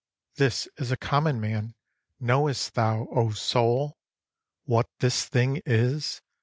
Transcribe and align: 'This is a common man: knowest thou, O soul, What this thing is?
'This 0.37 0.67
is 0.77 0.91
a 0.91 0.97
common 0.97 1.39
man: 1.39 1.75
knowest 2.19 2.73
thou, 2.73 3.07
O 3.15 3.29
soul, 3.29 3.99
What 4.65 4.89
this 4.99 5.25
thing 5.25 5.61
is? 5.63 6.21